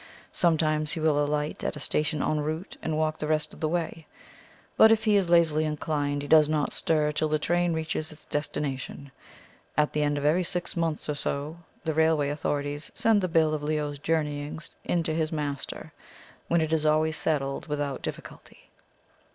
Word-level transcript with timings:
Sometimes 0.33 0.93
he 0.93 0.99
will 0.99 1.23
alight 1.23 1.63
at 1.63 1.75
a 1.75 1.79
station 1.79 2.23
en 2.23 2.39
route, 2.39 2.75
and 2.81 2.97
walk 2.97 3.19
the 3.19 3.27
rest 3.27 3.53
of 3.53 3.59
the 3.59 3.69
way. 3.69 4.07
But 4.75 4.91
if 4.91 5.03
he 5.03 5.15
is 5.15 5.29
lazily 5.29 5.63
inclined, 5.63 6.23
he 6.23 6.27
does 6.27 6.49
not 6.49 6.73
stir 6.73 7.11
till 7.11 7.27
the 7.29 7.37
train 7.37 7.71
reaches 7.73 8.11
its 8.11 8.25
destination. 8.25 9.11
At 9.77 9.93
the 9.93 10.01
end 10.01 10.17
of 10.17 10.25
every 10.25 10.43
six 10.43 10.75
months 10.75 11.07
or 11.07 11.13
so, 11.13 11.57
the 11.83 11.93
railway 11.93 12.29
authorities 12.29 12.91
send 12.95 13.21
the 13.21 13.27
bill 13.27 13.53
of 13.53 13.61
Leo's 13.61 13.99
journeyings 13.99 14.71
in 14.83 15.03
to 15.03 15.13
his 15.13 15.31
master, 15.31 15.93
when 16.47 16.61
it 16.61 16.73
is 16.73 16.83
always 16.83 17.15
settled 17.15 17.67
without 17.67 18.01
difficulty." 18.01 18.71